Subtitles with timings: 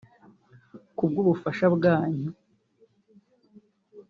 [0.97, 2.29] Kubw’ubufasha bwanyu